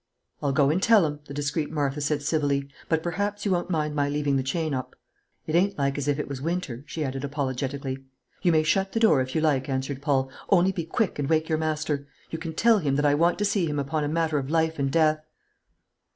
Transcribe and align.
"I'll 0.41 0.51
go 0.51 0.71
and 0.71 0.81
tell 0.81 1.05
'em," 1.05 1.19
the 1.25 1.33
discreet 1.35 1.69
Martha 1.71 2.01
said 2.01 2.23
civilly; 2.23 2.67
"but 2.89 3.03
perhaps 3.03 3.45
you 3.45 3.51
won't 3.51 3.69
mind 3.69 3.93
my 3.93 4.09
leaving 4.09 4.35
the 4.35 4.41
chain 4.41 4.73
oop. 4.73 4.95
It 5.45 5.53
ain't 5.53 5.77
like 5.77 5.95
as 5.95 6.07
if 6.07 6.17
it 6.17 6.27
was 6.27 6.41
winter," 6.41 6.83
she 6.87 7.03
added 7.03 7.23
apologetically. 7.23 7.99
"You 8.41 8.51
may 8.51 8.63
shut 8.63 8.93
the 8.93 8.99
door, 8.99 9.21
if 9.21 9.35
you 9.35 9.41
like," 9.41 9.69
answered 9.69 10.01
Paul; 10.01 10.31
"only 10.49 10.71
be 10.71 10.85
quick 10.85 11.19
and 11.19 11.29
wake 11.29 11.47
your 11.49 11.59
master. 11.59 12.07
You 12.31 12.39
can 12.39 12.55
tell 12.55 12.79
him 12.79 12.95
that 12.95 13.05
I 13.05 13.13
want 13.13 13.37
to 13.37 13.45
see 13.45 13.67
him 13.67 13.77
upon 13.77 14.03
a 14.03 14.07
matter 14.07 14.39
of 14.39 14.49
life 14.49 14.79
and 14.79 14.91
death." 14.91 15.23